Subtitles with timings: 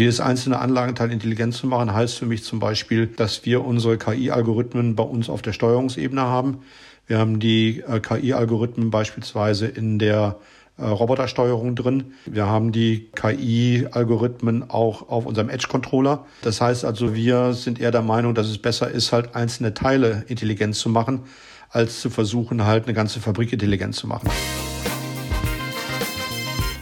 [0.00, 4.96] Jedes einzelne Anlagenteil intelligent zu machen, heißt für mich zum Beispiel, dass wir unsere KI-Algorithmen
[4.96, 6.62] bei uns auf der Steuerungsebene haben.
[7.06, 10.38] Wir haben die äh, KI-Algorithmen beispielsweise in der
[10.78, 12.14] äh, Robotersteuerung drin.
[12.24, 16.24] Wir haben die KI-Algorithmen auch auf unserem Edge-Controller.
[16.40, 20.24] Das heißt also, wir sind eher der Meinung, dass es besser ist, halt einzelne Teile
[20.28, 21.24] intelligent zu machen,
[21.68, 24.30] als zu versuchen, halt eine ganze Fabrik intelligent zu machen.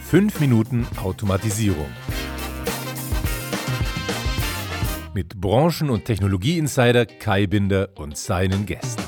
[0.09, 1.89] Fünf Minuten Automatisierung.
[5.15, 9.01] Mit Branchen- und Technologie-Insider Kai Binder und seinen Gästen.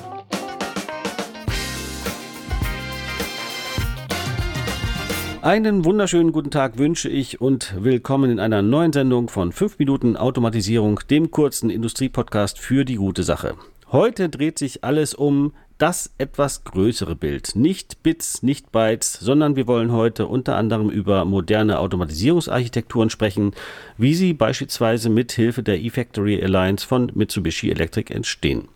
[5.44, 10.18] Einen wunderschönen guten Tag wünsche ich und willkommen in einer neuen Sendung von 5 Minuten
[10.18, 13.56] Automatisierung, dem kurzen Industriepodcast für die gute Sache.
[13.92, 17.58] Heute dreht sich alles um das etwas größere Bild.
[17.58, 23.52] Nicht Bits, nicht Bytes, sondern wir wollen heute unter anderem über moderne Automatisierungsarchitekturen sprechen,
[23.98, 28.70] wie sie beispielsweise mit Hilfe der eFactory Alliance von Mitsubishi Electric entstehen.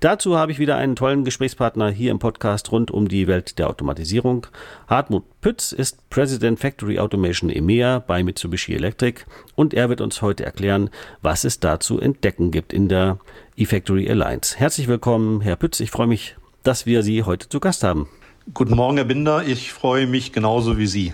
[0.00, 3.68] Dazu habe ich wieder einen tollen Gesprächspartner hier im Podcast rund um die Welt der
[3.68, 4.46] Automatisierung.
[4.88, 9.22] Hartmut Pütz ist President Factory Automation EMEA bei Mitsubishi Electric
[9.54, 13.18] und er wird uns heute erklären, was es da zu entdecken gibt in der
[13.56, 14.58] eFactory Alliance.
[14.58, 15.80] Herzlich willkommen, Herr Pütz.
[15.80, 18.08] Ich freue mich, dass wir Sie heute zu Gast haben.
[18.54, 19.44] Guten Morgen, Herr Binder.
[19.46, 21.12] Ich freue mich genauso wie Sie.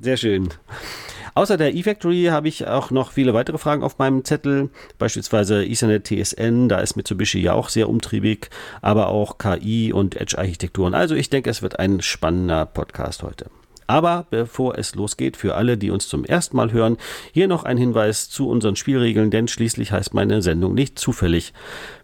[0.00, 0.50] Sehr schön.
[1.34, 6.06] Außer der eFactory habe ich auch noch viele weitere Fragen auf meinem Zettel, beispielsweise Ethernet
[6.06, 8.50] TSN, da ist Mitsubishi ja auch sehr umtriebig,
[8.82, 10.94] aber auch KI und Edge-Architekturen.
[10.94, 13.46] Also ich denke, es wird ein spannender Podcast heute.
[13.86, 16.96] Aber bevor es losgeht, für alle, die uns zum ersten Mal hören,
[17.32, 21.52] hier noch ein Hinweis zu unseren Spielregeln, denn schließlich heißt meine Sendung nicht zufällig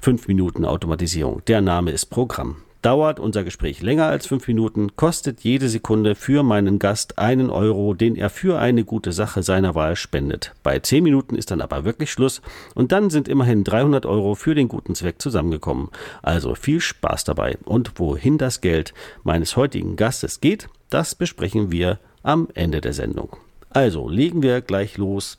[0.01, 1.43] 5 Minuten Automatisierung.
[1.47, 2.57] Der Name ist Programm.
[2.89, 7.93] Dauert unser Gespräch länger als fünf Minuten, kostet jede Sekunde für meinen Gast einen Euro,
[7.93, 10.55] den er für eine gute Sache seiner Wahl spendet.
[10.63, 12.41] Bei zehn Minuten ist dann aber wirklich Schluss
[12.75, 15.91] und dann sind immerhin 300 Euro für den guten Zweck zusammengekommen.
[16.23, 17.59] Also viel Spaß dabei.
[17.67, 23.37] Und wohin das Geld meines heutigen Gastes geht, das besprechen wir am Ende der Sendung.
[23.69, 25.37] Also legen wir gleich los.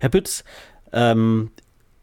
[0.00, 0.44] Herr Pütz,
[0.92, 1.50] ähm,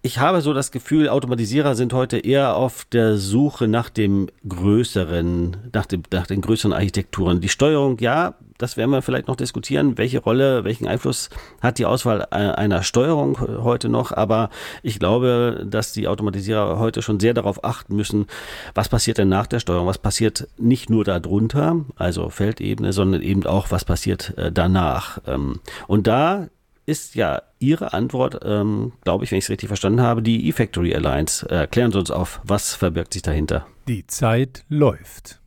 [0.05, 5.55] ich habe so das Gefühl, Automatisierer sind heute eher auf der Suche nach dem größeren,
[5.71, 7.39] nach, dem, nach den größeren Architekturen.
[7.39, 9.97] Die Steuerung, ja, das werden wir vielleicht noch diskutieren.
[9.97, 11.29] Welche Rolle, welchen Einfluss
[11.61, 14.11] hat die Auswahl äh, einer Steuerung heute noch?
[14.11, 14.49] Aber
[14.81, 18.27] ich glaube, dass die Automatisierer heute schon sehr darauf achten müssen,
[18.75, 19.87] was passiert denn nach der Steuerung?
[19.87, 25.21] Was passiert nicht nur darunter, also Feldebene, sondern eben auch, was passiert äh, danach?
[25.25, 26.49] Ähm, und da
[26.85, 30.93] ist ja Ihre Antwort, ähm, glaube ich, wenn ich es richtig verstanden habe, die eFactory
[30.93, 31.49] Alliance.
[31.49, 33.65] Erklären Sie uns auf, was verbirgt sich dahinter?
[33.87, 35.39] Die Zeit läuft.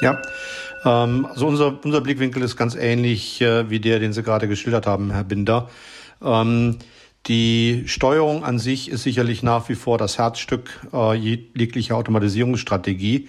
[0.00, 0.22] Ja,
[0.84, 4.86] ähm, also unser, unser Blickwinkel ist ganz ähnlich äh, wie der, den Sie gerade geschildert
[4.86, 5.68] haben, Herr Binder.
[6.22, 6.78] Ähm,
[7.26, 13.28] die Steuerung an sich ist sicherlich nach wie vor das Herzstück äh, jeglicher Automatisierungsstrategie.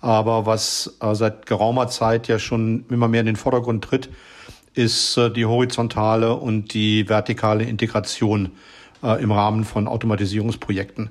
[0.00, 4.10] Aber was äh, seit geraumer Zeit ja schon immer mehr in den Vordergrund tritt,
[4.74, 8.52] ist äh, die horizontale und die vertikale Integration
[9.02, 11.10] äh, im Rahmen von Automatisierungsprojekten.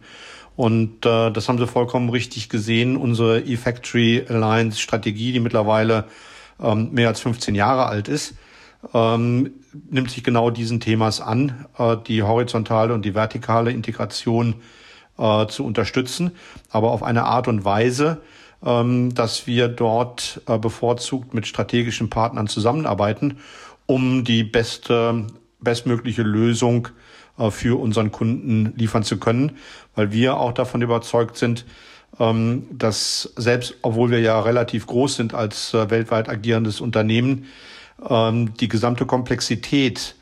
[0.55, 2.97] Und äh, das haben Sie vollkommen richtig gesehen.
[2.97, 6.05] Unsere eFactory Alliance Strategie, die mittlerweile
[6.59, 8.33] ähm, mehr als 15 Jahre alt ist,
[8.93, 9.51] ähm,
[9.89, 14.55] nimmt sich genau diesen Themas an, äh, die horizontale und die vertikale Integration
[15.17, 16.31] äh, zu unterstützen,
[16.71, 18.21] aber auf eine Art und Weise,
[18.59, 23.37] dass wir dort äh, bevorzugt mit strategischen Partnern zusammenarbeiten,
[23.85, 25.27] um die beste,
[25.59, 26.89] bestmögliche Lösung
[27.37, 29.57] äh, für unseren Kunden liefern zu können,
[29.95, 31.65] weil wir auch davon überzeugt sind,
[32.19, 37.45] ähm, dass selbst, obwohl wir ja relativ groß sind als äh, weltweit agierendes Unternehmen,
[38.07, 40.15] ähm, die gesamte Komplexität,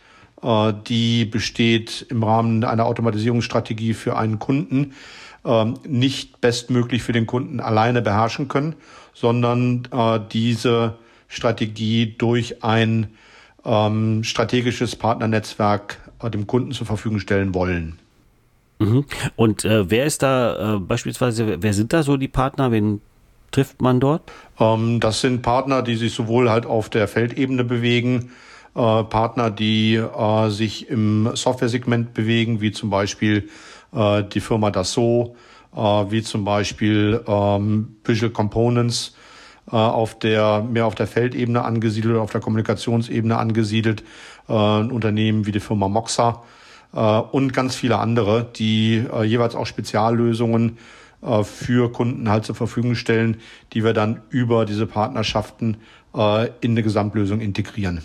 [0.88, 4.94] die besteht im Rahmen einer Automatisierungsstrategie für einen Kunden,
[5.46, 8.76] ähm, nicht bestmöglich für den Kunden alleine beherrschen können,
[9.14, 10.96] sondern äh, diese
[11.28, 13.08] Strategie durch ein
[13.64, 18.00] ähm, strategisches Partnernetzwerk äh, dem Kunden zur Verfügung stellen wollen.
[18.80, 19.06] Mhm.
[19.36, 22.72] Und äh, wer ist da äh, beispielsweise, wer sind da so die Partner?
[22.72, 23.02] Wen
[23.52, 24.32] trifft man dort?
[24.60, 28.32] Ähm, das sind Partner, die sich sowohl halt auf der Feldebene bewegen,
[28.76, 33.50] äh, Partner, die äh, sich im Software-Segment bewegen, wie zum Beispiel
[33.94, 35.32] äh, die Firma Dassault,
[35.76, 39.16] äh, wie zum Beispiel ähm, Visual Components
[39.72, 44.04] äh, auf der mehr auf der Feldebene angesiedelt, auf der Kommunikationsebene angesiedelt,
[44.48, 46.44] äh, Unternehmen wie die Firma Moxa
[46.94, 50.78] äh, und ganz viele andere, die äh, jeweils auch Speziallösungen
[51.22, 53.38] äh, für Kunden halt zur Verfügung stellen,
[53.74, 55.78] die wir dann über diese Partnerschaften
[56.14, 58.02] äh, in eine Gesamtlösung integrieren.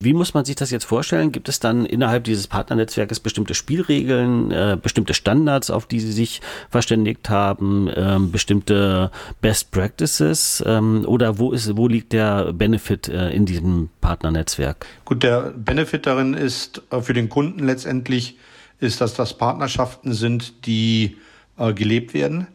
[0.00, 1.32] Wie muss man sich das jetzt vorstellen?
[1.32, 6.40] Gibt es dann innerhalb dieses Partnernetzwerkes bestimmte Spielregeln, äh, bestimmte Standards, auf die Sie sich
[6.70, 9.10] verständigt haben, ähm, bestimmte
[9.40, 14.86] Best Practices ähm, oder wo ist, wo liegt der Benefit äh, in diesem Partnernetzwerk?
[15.04, 18.38] Gut, der Benefit darin ist äh, für den Kunden letztendlich,
[18.78, 21.16] ist, dass das Partnerschaften sind, die
[21.56, 22.46] äh, gelebt werden,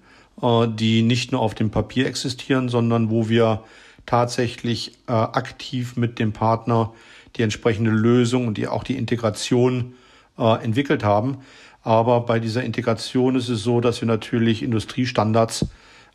[0.42, 3.66] äh, die nicht nur auf dem Papier existieren, sondern wo wir
[4.06, 6.94] tatsächlich äh, aktiv mit dem Partner
[7.36, 9.94] die entsprechende Lösung und die, auch die Integration
[10.38, 11.40] äh, entwickelt haben.
[11.82, 15.68] Aber bei dieser Integration ist es so, dass wir natürlich Industriestandards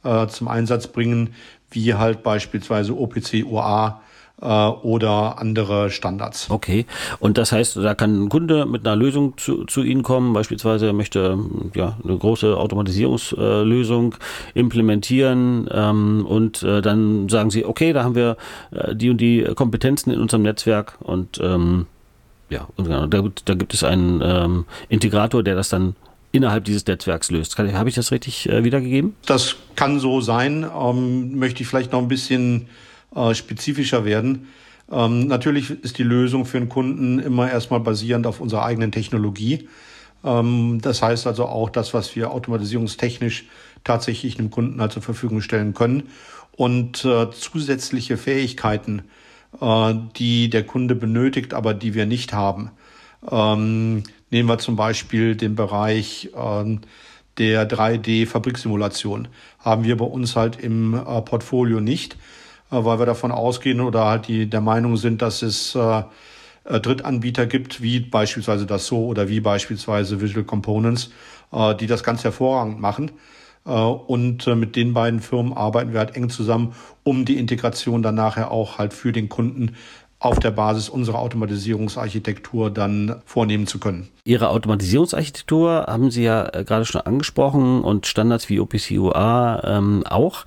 [0.05, 1.35] äh, zum Einsatz bringen,
[1.71, 4.01] wie halt beispielsweise OPC UA
[4.41, 6.51] äh, oder andere Standards.
[6.51, 6.87] Okay,
[7.19, 10.93] und das heißt, da kann ein Kunde mit einer Lösung zu, zu Ihnen kommen, beispielsweise
[10.93, 11.39] möchte
[11.75, 14.15] ja, eine große Automatisierungslösung
[14.55, 18.37] implementieren ähm, und äh, dann sagen Sie, okay, da haben wir
[18.71, 21.87] äh, die und die Kompetenzen in unserem Netzwerk und ähm,
[22.51, 25.97] ja, und genau, da, da, gibt es einen ähm, Integrator, der das dann
[26.33, 27.59] innerhalb dieses Netzwerks löst.
[27.59, 29.15] Habe ich das richtig äh, wiedergegeben?
[29.27, 30.67] Das kann so sein.
[30.79, 32.69] Ähm, möchte ich vielleicht noch ein bisschen
[33.15, 34.49] äh, spezifischer werden.
[34.91, 39.69] Ähm, natürlich ist die Lösung für den Kunden immer erstmal basierend auf unserer eigenen Technologie.
[40.25, 43.47] Ähm, das heißt also auch das, was wir automatisierungstechnisch
[43.85, 46.05] tatsächlich einem Kunden halt zur Verfügung stellen können.
[46.53, 49.03] Und äh, zusätzliche Fähigkeiten,
[49.61, 52.71] äh, die der Kunde benötigt, aber die wir nicht haben.
[53.31, 56.79] Ähm, nehmen wir zum Beispiel den Bereich äh,
[57.39, 59.29] der 3D-Fabriksimulation.
[59.61, 62.17] Haben wir bei uns halt im äh, Portfolio nicht.
[62.71, 66.03] Äh, weil wir davon ausgehen oder halt die der Meinung sind, dass es äh,
[66.65, 71.11] äh, Drittanbieter gibt, wie beispielsweise das So oder wie beispielsweise Visual Components,
[71.53, 73.13] äh, die das ganz hervorragend machen.
[73.67, 76.75] Äh, und äh, mit den beiden Firmen arbeiten wir halt eng zusammen,
[77.05, 79.77] um die Integration dann nachher auch halt für den Kunden
[80.21, 84.09] auf der Basis unserer Automatisierungsarchitektur dann vornehmen zu können.
[84.25, 90.45] Ihre Automatisierungsarchitektur haben Sie ja gerade schon angesprochen und Standards wie OPC UA ähm, auch.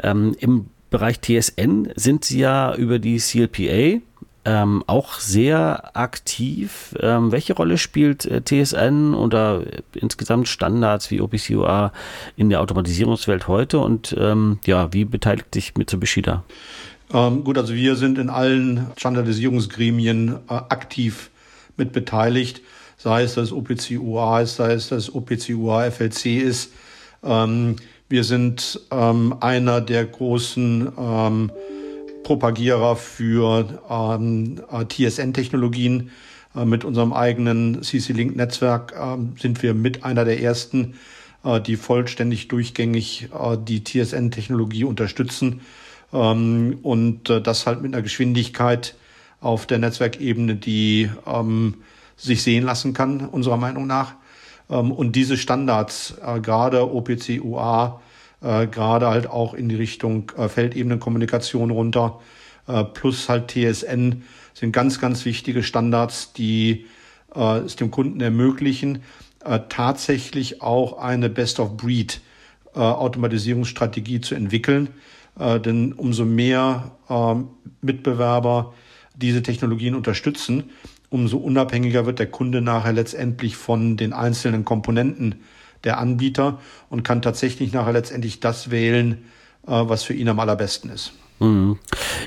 [0.00, 4.00] Ähm, Im Bereich TSN sind Sie ja über die CLPA
[4.44, 6.94] ähm, auch sehr aktiv.
[7.00, 9.62] Ähm, welche Rolle spielt äh, TSN oder
[9.94, 11.92] insgesamt Standards wie OPCUA
[12.36, 16.44] in der Automatisierungswelt heute und ähm, ja, wie beteiligt sich Mitsubishi da?
[17.12, 21.30] Ähm, gut, also wir sind in allen Standardisierungsgremien äh, aktiv
[21.76, 22.62] mit beteiligt,
[22.96, 26.72] sei es das OPC-UA ist, sei es das OPC-UA-FLC ist.
[28.10, 31.52] Wir sind ähm, einer der großen ähm,
[32.22, 36.10] Propagierer für ähm, äh, TSN-Technologien.
[36.56, 40.94] Äh, mit unserem eigenen CC-Link-Netzwerk äh, sind wir mit einer der ersten,
[41.44, 45.60] äh, die vollständig durchgängig äh, die TSN-Technologie unterstützen.
[46.10, 48.94] Ähm, und äh, das halt mit einer Geschwindigkeit
[49.42, 51.74] auf der Netzwerkebene, die ähm,
[52.16, 54.14] sich sehen lassen kann, unserer Meinung nach.
[54.70, 58.00] Ähm, und diese Standards, äh, gerade OPC UA,
[58.40, 62.20] äh, gerade halt auch in die Richtung äh, Feldebenenkommunikation runter,
[62.92, 66.84] plus halt TSN, sind ganz, ganz wichtige Standards, die
[67.34, 69.04] es dem Kunden ermöglichen,
[69.70, 72.20] tatsächlich auch eine Best-of-Breed
[72.74, 74.90] Automatisierungsstrategie zu entwickeln.
[75.40, 77.48] denn umso mehr ähm,
[77.80, 78.74] Mitbewerber
[79.16, 80.64] diese Technologien unterstützen,
[81.10, 85.36] umso unabhängiger wird der Kunde nachher letztendlich von den einzelnen Komponenten
[85.84, 86.58] der Anbieter
[86.90, 89.24] und kann tatsächlich nachher letztendlich das wählen,
[89.66, 91.12] äh, was für ihn am allerbesten ist.
[91.40, 91.78] Mhm.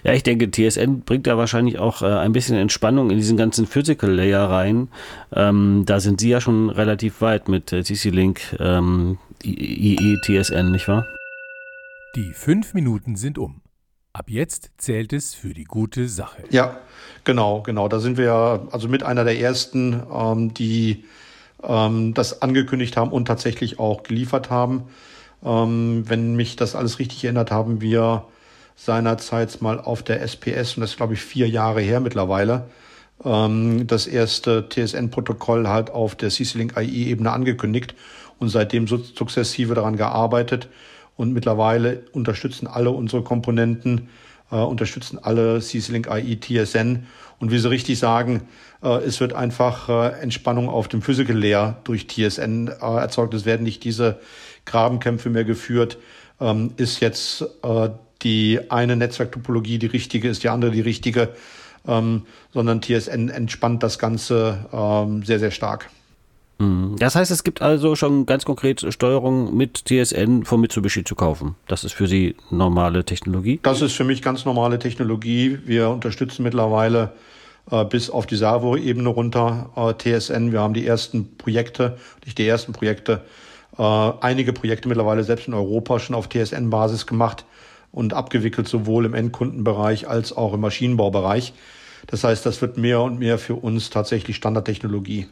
[0.04, 3.68] Ja, ich denke, TSN bringt da wahrscheinlich auch äh, ein bisschen Entspannung in diesen ganzen
[3.68, 4.88] Physical Layer rein.
[5.34, 10.88] Ähm, da sind Sie ja schon relativ weit mit äh, CC-Link, ähm, IE, TSN, nicht
[10.88, 11.06] wahr?
[12.16, 13.61] Die fünf Minuten sind um.
[14.14, 16.44] Ab jetzt zählt es für die gute Sache.
[16.50, 16.80] Ja,
[17.24, 17.88] genau, genau.
[17.88, 21.06] Da sind wir ja also mit einer der ersten, ähm, die
[21.64, 24.84] ähm, das angekündigt haben und tatsächlich auch geliefert haben.
[25.46, 28.26] Ähm, wenn mich das alles richtig erinnert, haben wir
[28.76, 32.66] seinerzeit mal auf der SPS, und das ist glaube ich vier Jahre her mittlerweile,
[33.24, 37.96] ähm, das erste TSN-Protokoll halt auf der CC-Link AI-Ebene angekündigt
[38.40, 40.68] und seitdem sukzessive daran gearbeitet
[41.22, 44.10] und mittlerweile unterstützen alle unsere Komponenten,
[44.52, 47.06] äh, unterstützen alle CC-Link AI TSN.
[47.38, 48.48] Und wie Sie richtig sagen,
[48.82, 53.36] äh, es wird einfach äh, Entspannung auf dem Physical Layer durch TSN äh, erzeugt.
[53.36, 54.20] Es werden nicht diese
[54.66, 56.00] Grabenkämpfe mehr geführt.
[56.40, 57.90] Ähm, ist jetzt äh,
[58.24, 61.30] die eine Netzwerktopologie die richtige, ist die andere die richtige,
[61.88, 65.92] ähm, sondern TSN entspannt das Ganze ähm, sehr, sehr stark.
[66.62, 66.96] Mhm.
[66.98, 71.56] Das heißt, es gibt also schon ganz konkret Steuerung mit TSN von Mitsubishi zu kaufen.
[71.68, 73.60] Das ist für Sie normale Technologie?
[73.64, 75.60] Das ist für mich ganz normale Technologie.
[75.66, 77.14] Wir unterstützen mittlerweile
[77.72, 80.52] äh, bis auf die Servo-Ebene runter, äh, TSN.
[80.52, 83.22] Wir haben die ersten Projekte, nicht die ersten Projekte,
[83.78, 87.46] äh, einige Projekte mittlerweile selbst in Europa schon auf TSN-Basis gemacht
[87.92, 91.54] und abgewickelt, sowohl im Endkundenbereich als auch im Maschinenbaubereich.
[92.08, 95.28] Das heißt, das wird mehr und mehr für uns tatsächlich Standardtechnologie.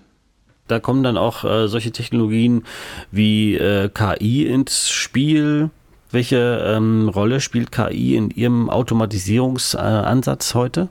[0.69, 2.63] Da kommen dann auch äh, solche Technologien
[3.11, 5.71] wie äh, KI ins Spiel.
[6.11, 10.89] Welche ähm, Rolle spielt KI in Ihrem Automatisierungsansatz heute?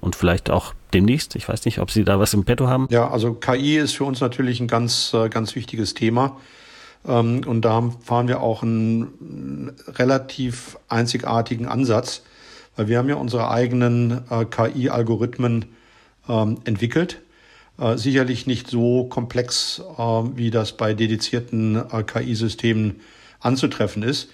[0.00, 1.36] Und vielleicht auch demnächst?
[1.36, 2.88] Ich weiß nicht, ob Sie da was im Petto haben.
[2.90, 6.38] Ja, also KI ist für uns natürlich ein ganz, äh, ganz wichtiges Thema.
[7.06, 12.22] Ähm, und da fahren wir auch einen relativ einzigartigen Ansatz,
[12.76, 15.66] weil wir haben ja unsere eigenen äh, KI-Algorithmen
[16.28, 17.20] ähm, entwickelt.
[17.78, 19.82] Äh, sicherlich nicht so komplex,
[20.34, 23.00] wie das bei dedizierten KI-Systemen
[23.40, 24.30] anzutreffen ist,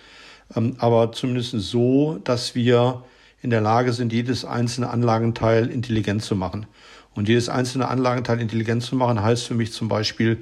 [0.57, 3.05] ähm, aber zumindest so, dass wir
[3.43, 6.67] in der Lage sind, jedes einzelne Anlagenteil intelligent zu machen.
[7.15, 10.39] Und jedes einzelne Anlagenteil intelligent zu machen, heißt für mich zum Beispiel,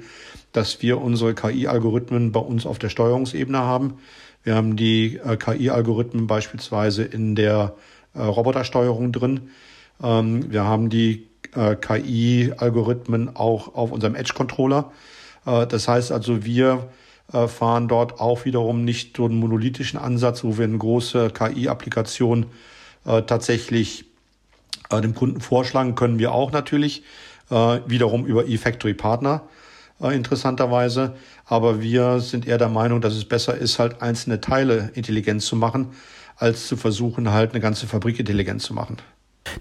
[0.53, 3.99] dass wir unsere KI-Algorithmen bei uns auf der Steuerungsebene haben.
[4.43, 7.75] Wir haben die äh, KI-Algorithmen beispielsweise in der
[8.13, 9.49] äh, Robotersteuerung drin.
[10.01, 14.91] Ähm, wir haben die äh, KI-Algorithmen auch auf unserem Edge-Controller.
[15.45, 16.89] Äh, das heißt also, wir
[17.31, 22.47] äh, fahren dort auch wiederum nicht so einen monolithischen Ansatz, wo wir eine große KI-Applikation
[23.05, 24.05] äh, tatsächlich
[24.89, 27.03] äh, dem Kunden vorschlagen können wir auch natürlich,
[27.49, 29.43] äh, wiederum über eFactory Partner
[30.01, 31.15] äh, interessanterweise.
[31.45, 35.55] Aber wir sind eher der Meinung, dass es besser ist, halt einzelne Teile intelligent zu
[35.55, 35.91] machen,
[36.35, 38.97] als zu versuchen, halt eine ganze Fabrik intelligent zu machen.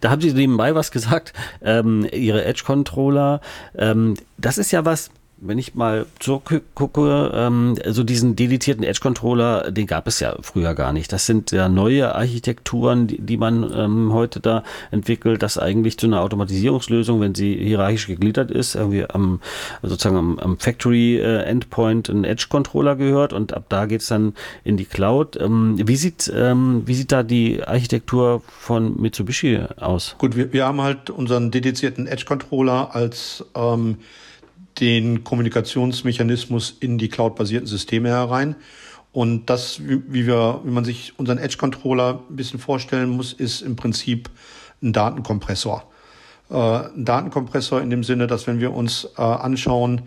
[0.00, 3.40] Da haben Sie nebenbei was gesagt, ähm, Ihre Edge-Controller.
[3.76, 5.10] Ähm, das ist ja was,
[5.44, 10.92] wenn ich mal zurückgucke, ähm, so diesen dedizierten Edge-Controller, den gab es ja früher gar
[10.92, 11.12] nicht.
[11.12, 16.06] Das sind ja neue Architekturen, die, die man ähm, heute da entwickelt, das eigentlich zu
[16.06, 19.40] einer Automatisierungslösung, wenn sie hierarchisch gegliedert ist, irgendwie am,
[19.82, 24.76] sozusagen am, am Factory-Endpoint äh, ein Edge-Controller gehört und ab da geht es dann in
[24.76, 25.36] die Cloud.
[25.40, 30.14] Ähm, wie, sieht, ähm, wie sieht da die Architektur von Mitsubishi aus?
[30.18, 33.96] Gut, wir, wir haben halt unseren dedizierten Edge-Controller als ähm,
[34.80, 38.56] den Kommunikationsmechanismus in die cloud-basierten Systeme herein.
[39.12, 43.76] Und das, wie, wir, wie man sich unseren Edge-Controller ein bisschen vorstellen muss, ist im
[43.76, 44.30] Prinzip
[44.82, 45.84] ein Datenkompressor.
[46.50, 50.02] Äh, ein Datenkompressor in dem Sinne, dass wenn wir uns äh, anschauen,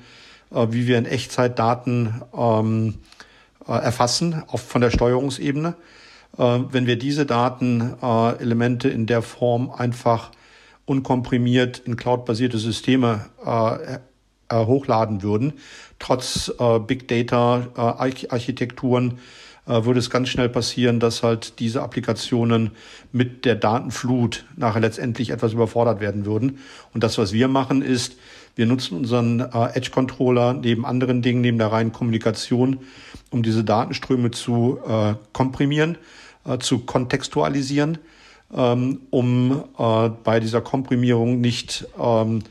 [0.52, 2.96] äh, wie wir in Echtzeit Daten ähm,
[3.68, 5.76] äh, erfassen, auf, von der Steuerungsebene,
[6.38, 10.32] äh, wenn wir diese Datenelemente in der Form einfach
[10.86, 14.00] unkomprimiert in cloud-basierte Systeme äh, äh,
[14.54, 15.54] hochladen würden.
[16.00, 19.20] Trotz äh, Big Data äh, Architekturen
[19.68, 22.72] äh, würde es ganz schnell passieren, dass halt diese Applikationen
[23.12, 26.60] mit der Datenflut nachher letztendlich etwas überfordert werden würden.
[26.94, 28.18] Und das, was wir machen, ist,
[28.56, 32.80] wir nutzen unseren äh, Edge Controller neben anderen Dingen, neben der reinen Kommunikation,
[33.32, 35.98] um diese Datenströme zu äh, komprimieren,
[36.46, 37.98] äh, zu kontextualisieren,
[38.56, 42.44] ähm, um äh, bei dieser Komprimierung nicht ähm,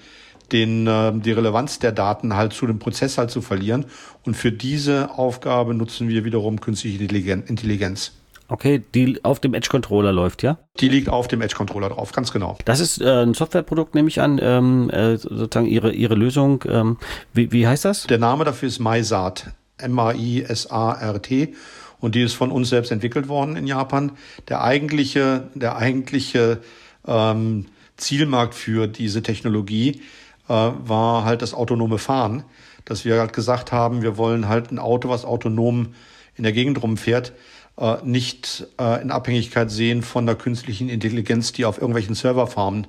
[0.54, 3.86] den, äh, die Relevanz der Daten halt zu dem Prozess halt zu verlieren.
[4.24, 8.12] Und für diese Aufgabe nutzen wir wiederum künstliche Intelligenz.
[8.46, 10.58] Okay, die auf dem Edge-Controller läuft, ja?
[10.78, 12.56] Die liegt auf dem Edge-Controller drauf, ganz genau.
[12.66, 16.62] Das ist äh, ein Softwareprodukt, nehme ich an, ähm, äh, sozusagen Ihre, Ihre Lösung.
[16.68, 16.98] Ähm,
[17.32, 18.06] wie, wie heißt das?
[18.06, 21.54] Der Name dafür ist MySART, M-A-I-S-A-R-T.
[22.00, 24.12] Und die ist von uns selbst entwickelt worden in Japan.
[24.48, 26.60] Der eigentliche, der eigentliche
[27.06, 30.00] ähm, Zielmarkt für diese Technologie äh,
[30.46, 32.44] war halt das autonome Fahren,
[32.84, 35.94] dass wir halt gesagt haben, wir wollen halt ein Auto, was autonom
[36.36, 37.32] in der Gegend rumfährt,
[37.78, 42.86] äh, nicht äh, in Abhängigkeit sehen von der künstlichen Intelligenz, die auf irgendwelchen Serverfarmen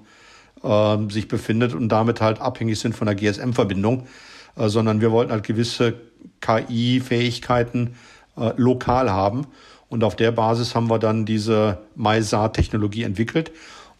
[0.63, 4.07] äh, sich befindet und damit halt abhängig sind von der GSM-Verbindung,
[4.55, 5.95] äh, sondern wir wollten halt gewisse
[6.41, 7.95] KI-Fähigkeiten
[8.37, 9.47] äh, lokal haben.
[9.87, 13.51] Und auf der Basis haben wir dann diese MySAR-Technologie entwickelt.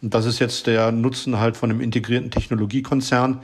[0.02, 3.40] Und das ist jetzt der Nutzen halt von einem integrierten Technologiekonzern,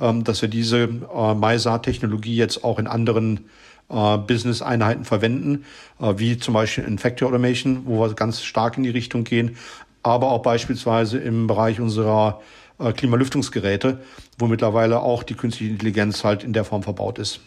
[0.00, 3.46] ähm, dass wir diese äh, MySAR-Technologie jetzt auch in anderen
[3.90, 5.64] äh, Business-Einheiten verwenden,
[6.00, 9.56] äh, wie zum Beispiel in Factory Automation, wo wir ganz stark in die Richtung gehen,
[10.02, 12.40] aber auch beispielsweise im Bereich unserer
[12.78, 14.00] Klimalüftungsgeräte,
[14.38, 17.40] wo mittlerweile auch die künstliche Intelligenz halt in der Form verbaut ist.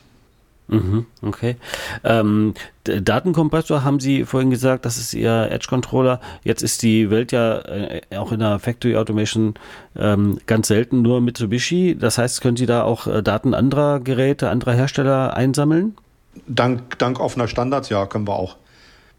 [0.68, 1.58] Mhm, okay.
[2.04, 2.54] Ähm,
[2.84, 6.22] Datenkompressor haben Sie vorhin gesagt, das ist Ihr Edge-Controller.
[6.44, 9.56] Jetzt ist die Welt ja äh, auch in der Factory Automation
[9.96, 11.98] ähm, ganz selten nur Mitsubishi.
[12.00, 15.96] Das heißt, können Sie da auch äh, Daten anderer Geräte, anderer Hersteller einsammeln?
[16.48, 18.58] Dank, dank offener Standards, ja, können wir auch.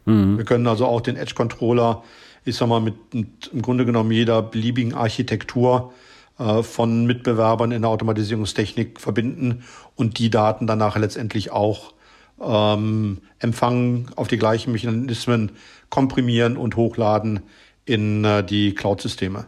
[0.05, 0.37] Mhm.
[0.37, 2.03] Wir können also auch den Edge-Controller,
[2.43, 6.05] ich sag mal, mit, mit im Grunde genommen jeder beliebigen Architektur äh,
[6.37, 9.63] von Mitbewerbern in der Automatisierungstechnik verbinden
[9.95, 11.93] und die Daten danach letztendlich auch
[12.41, 15.51] ähm, empfangen, auf die gleichen Mechanismen
[15.89, 17.41] komprimieren und hochladen
[17.85, 19.45] in äh, die Cloud-Systeme.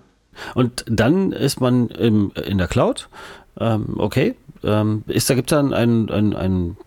[0.54, 3.10] Und dann ist man im, in der Cloud.
[3.60, 4.36] Ähm, okay.
[4.64, 6.78] Ähm, ist da gibt es dann einen, einen, einen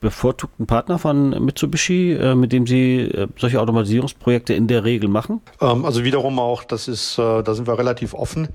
[0.00, 5.40] bevorzugten Partner von Mitsubishi, äh, mit dem Sie äh, solche Automatisierungsprojekte in der Regel machen?
[5.60, 8.48] Ähm, also wiederum auch, das ist, äh, da sind wir relativ offen.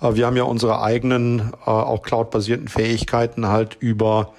[0.00, 4.32] Äh, wir haben ja unsere eigenen, äh, auch cloud-basierten Fähigkeiten halt über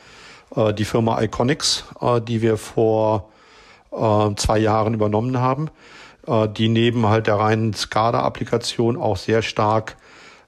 [0.55, 1.85] äh, die Firma Iconics,
[2.27, 3.29] die wir vor
[4.35, 5.71] zwei Jahren übernommen haben,
[6.55, 9.97] die neben halt der reinen SCADA-Applikation auch sehr stark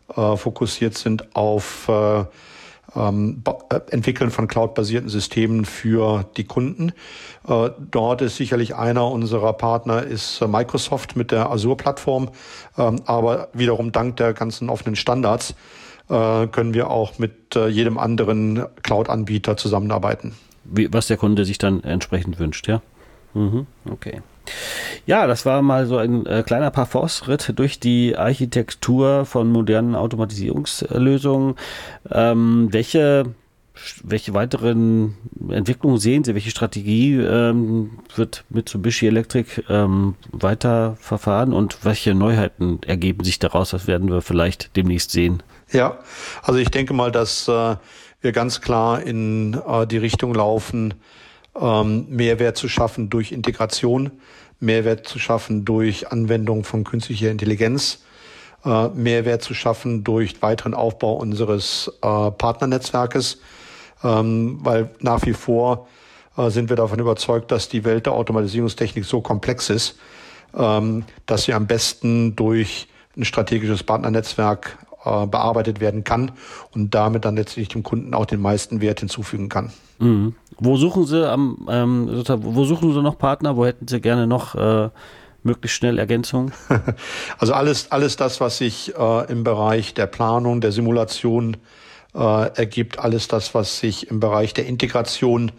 [0.08, 1.90] fokussiert sind auf
[2.96, 6.94] ähm, äh, Entwickeln von cloud-basierten Systemen für die Kunden.
[7.48, 12.30] Äh, dort ist sicherlich einer unserer Partner ist äh, Microsoft mit der Azure-Plattform,
[12.78, 15.56] ähm, aber wiederum dank der ganzen offenen Standards
[16.10, 20.36] äh, können wir auch mit äh, jedem anderen Cloud-Anbieter zusammenarbeiten.
[20.64, 22.82] Wie, was der Kunde sich dann entsprechend wünscht, ja?
[23.34, 24.22] Mhm, okay.
[25.06, 31.56] Ja, das war mal so ein äh, kleiner Parforce-Ritt durch die Architektur von modernen Automatisierungslösungen.
[32.12, 33.34] Ähm, welche,
[34.04, 35.16] welche weiteren
[35.50, 36.34] Entwicklungen sehen Sie?
[36.34, 43.72] Welche Strategie ähm, wird Mitsubishi Electric ähm, weiter verfahren und welche Neuheiten ergeben sich daraus?
[43.72, 45.42] Das werden wir vielleicht demnächst sehen.
[45.72, 46.00] Ja,
[46.44, 47.76] also ich denke mal, dass äh,
[48.22, 50.94] wir ganz klar in äh, die Richtung laufen,
[51.60, 54.12] ähm, Mehrwert zu schaffen durch Integration,
[54.60, 58.04] Mehrwert zu schaffen durch Anwendung von künstlicher Intelligenz,
[58.64, 63.40] äh, Mehrwert zu schaffen durch weiteren Aufbau unseres äh, Partnernetzwerkes,
[64.04, 65.88] ähm, weil nach wie vor
[66.38, 69.98] äh, sind wir davon überzeugt, dass die Welt der Automatisierungstechnik so komplex ist,
[70.56, 76.32] ähm, dass sie am besten durch ein strategisches Partnernetzwerk äh, bearbeitet werden kann
[76.74, 79.72] und damit dann letztlich dem Kunden auch den meisten Wert hinzufügen kann.
[80.00, 80.36] Mhm.
[80.58, 83.58] Wo suchen Sie am, ähm, wo suchen Sie noch Partner?
[83.58, 84.90] Wo hätten Sie gerne noch äh,
[85.44, 86.52] möglichst schnell Ergänzungen?
[87.38, 91.58] Also alles, alles das, was sich äh, im Bereich der Planung, der Simulation
[92.14, 92.20] äh,
[92.56, 95.52] ergibt, alles das, was sich im Bereich der Integration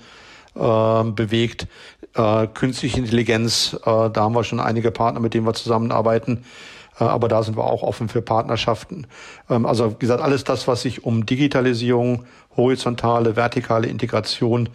[0.54, 1.66] äh, bewegt,
[2.14, 6.44] äh, künstliche Intelligenz, äh, da haben wir schon einige Partner, mit denen wir zusammenarbeiten.
[6.98, 9.06] Äh, aber da sind wir auch offen für Partnerschaften.
[9.48, 12.24] Ähm, also wie gesagt, alles das, was sich um Digitalisierung,
[12.56, 14.68] horizontale, vertikale Integration,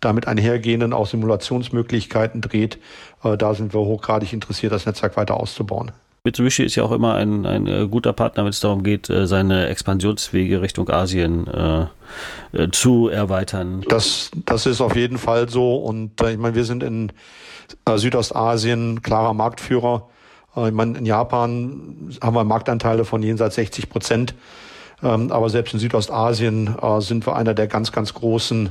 [0.00, 2.78] damit einhergehenden auch Simulationsmöglichkeiten dreht,
[3.24, 5.92] äh, da sind wir hochgradig interessiert, das Netzwerk weiter auszubauen.
[6.24, 9.66] Mitsubishi ist ja auch immer ein, ein äh, guter Partner, wenn es darum geht, seine
[9.66, 13.82] Expansionswege Richtung Asien äh, zu erweitern.
[13.88, 15.76] Das, das ist auf jeden Fall so.
[15.76, 17.10] Und ich meine, wir sind in
[17.96, 20.08] Südostasien klarer Marktführer.
[20.56, 24.34] Äh, ich meine, in Japan haben wir Marktanteile von jenseits 60 Prozent.
[25.02, 28.70] Ähm, aber selbst in Südostasien äh, sind wir einer der ganz, ganz großen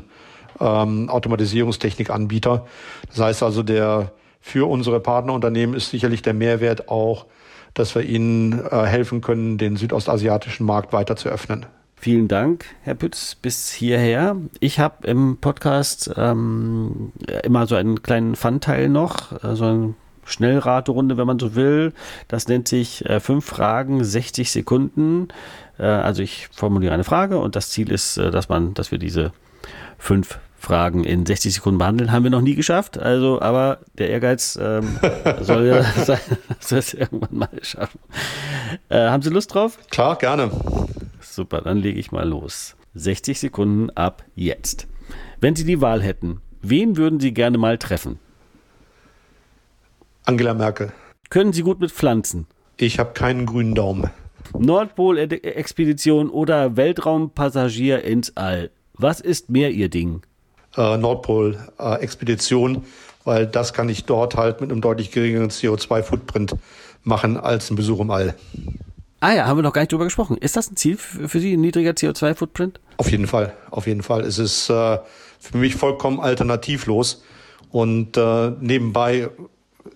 [0.59, 2.65] ähm, Automatisierungstechnikanbieter.
[3.09, 7.25] Das heißt also, der für unsere Partnerunternehmen ist sicherlich der Mehrwert auch,
[7.73, 11.65] dass wir ihnen äh, helfen können, den südostasiatischen Markt weiter zu öffnen.
[11.95, 14.35] Vielen Dank, Herr Pütz, bis hierher.
[14.59, 17.11] Ich habe im Podcast ähm,
[17.43, 19.95] immer so einen kleinen Fun-Teil noch, so ein
[20.31, 21.93] Schnellraterunde, wenn man so will.
[22.27, 25.29] Das nennt sich äh, fünf Fragen, 60 Sekunden.
[25.77, 28.97] Äh, also ich formuliere eine Frage und das Ziel ist, äh, dass man, dass wir
[28.97, 29.31] diese
[29.97, 32.11] fünf Fragen in 60 Sekunden behandeln.
[32.11, 32.97] Haben wir noch nie geschafft.
[32.97, 34.99] Also, aber der Ehrgeiz ähm,
[35.41, 36.19] soll ja sein,
[36.59, 37.99] dass wir es irgendwann mal schaffen.
[38.89, 39.79] Äh, haben Sie Lust drauf?
[39.89, 40.51] Klar, gerne.
[41.19, 42.75] Super, dann lege ich mal los.
[42.93, 44.87] 60 Sekunden ab jetzt.
[45.39, 48.19] Wenn Sie die Wahl hätten, wen würden Sie gerne mal treffen?
[50.25, 50.91] Angela Merkel.
[51.29, 52.47] Können Sie gut mit Pflanzen?
[52.77, 54.09] Ich habe keinen grünen Daumen.
[54.57, 58.71] Nordpol-Expedition oder Weltraumpassagier ins All?
[58.93, 60.21] Was ist mehr Ihr Ding?
[60.75, 62.83] Äh, Nordpol-Expedition,
[63.23, 66.55] weil das kann ich dort halt mit einem deutlich geringeren CO2-Footprint
[67.03, 68.35] machen als ein Besuch im All.
[69.19, 70.37] Ah ja, haben wir noch gar nicht drüber gesprochen.
[70.37, 72.79] Ist das ein Ziel für Sie, ein niedriger CO2-Footprint?
[72.97, 74.21] Auf jeden Fall, auf jeden Fall.
[74.21, 74.97] Es ist äh,
[75.39, 77.23] für mich vollkommen alternativlos
[77.69, 79.29] und äh, nebenbei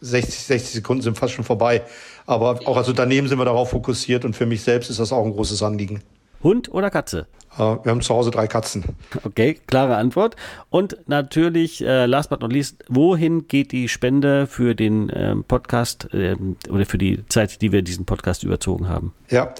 [0.01, 1.83] 60, 60 Sekunden sind fast schon vorbei.
[2.25, 5.25] Aber auch als Unternehmen sind wir darauf fokussiert und für mich selbst ist das auch
[5.25, 6.01] ein großes Anliegen.
[6.43, 7.27] Hund oder Katze?
[7.55, 8.83] Äh, wir haben zu Hause drei Katzen.
[9.23, 10.35] Okay, klare Antwort.
[10.69, 16.13] Und natürlich, äh, last but not least, wohin geht die Spende für den ähm, Podcast
[16.13, 16.35] äh,
[16.69, 19.13] oder für die Zeit, die wir diesen Podcast überzogen haben?
[19.29, 19.53] Ja,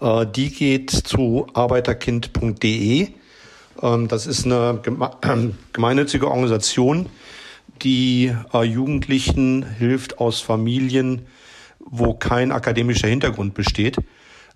[0.00, 3.08] äh, die geht zu arbeiterkind.de.
[3.82, 5.10] Ähm, das ist eine geme
[5.72, 7.06] gemeinnützige Organisation,
[7.82, 11.26] die äh, Jugendlichen hilft aus Familien,
[11.78, 13.96] wo kein akademischer Hintergrund besteht,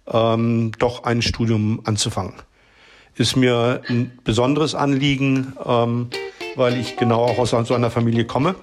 [0.06, 2.34] ähm, doch ein Studium anzufangen.
[3.14, 6.08] Ist mir ein besonderes Anliegen, ähm,
[6.56, 8.54] weil ich genau auch aus so einer Familie komme,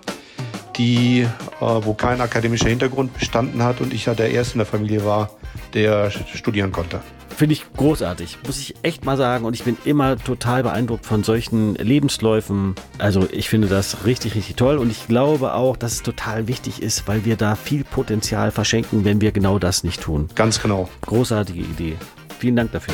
[0.78, 1.28] die, äh,
[1.60, 5.32] wo kein akademischer Hintergrund bestanden hat und ich ja der Erste in der Familie war,
[5.74, 7.02] der studieren konnte.
[7.40, 9.46] Finde ich großartig, muss ich echt mal sagen.
[9.46, 12.76] Und ich bin immer total beeindruckt von solchen Lebensläufen.
[12.98, 14.78] Also ich finde das richtig, richtig toll.
[14.78, 19.06] Und ich glaube auch, dass es total wichtig ist, weil wir da viel Potenzial verschenken,
[19.06, 20.28] wenn wir genau das nicht tun.
[20.36, 20.90] Ganz genau.
[21.00, 21.96] Großartige Idee.
[22.40, 22.94] Vielen Dank dafür.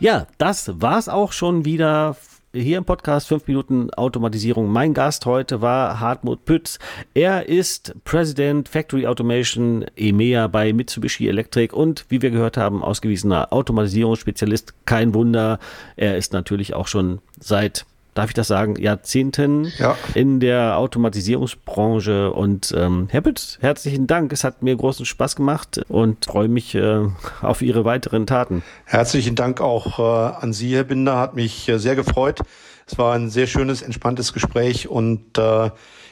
[0.00, 2.16] Ja, das war's auch schon wieder
[2.54, 4.70] hier im Podcast 5 Minuten Automatisierung.
[4.70, 6.78] Mein Gast heute war Hartmut Pütz.
[7.14, 13.52] Er ist President Factory Automation EMEA bei Mitsubishi Electric und wie wir gehört haben, ausgewiesener
[13.52, 14.74] Automatisierungsspezialist.
[14.84, 15.58] Kein Wunder.
[15.96, 19.96] Er ist natürlich auch schon seit darf ich das sagen, Jahrzehnten ja.
[20.14, 22.32] in der Automatisierungsbranche.
[22.32, 24.32] Und ähm, Herr Pütz, herzlichen Dank.
[24.32, 27.00] Es hat mir großen Spaß gemacht und freue mich äh,
[27.40, 28.62] auf Ihre weiteren Taten.
[28.84, 31.18] Herzlichen Dank auch äh, an Sie, Herr Binder.
[31.18, 32.40] Hat mich äh, sehr gefreut.
[32.86, 35.70] Es war ein sehr schönes, entspanntes Gespräch und äh,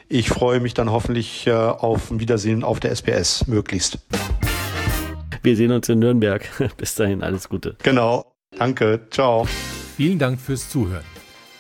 [0.09, 3.99] ich freue mich dann hoffentlich äh, auf ein Wiedersehen auf der SPS möglichst.
[5.43, 6.49] Wir sehen uns in Nürnberg.
[6.77, 7.77] Bis dahin, alles Gute.
[7.83, 8.33] Genau.
[8.57, 9.07] Danke.
[9.11, 9.47] Ciao.
[9.97, 11.05] Vielen Dank fürs Zuhören.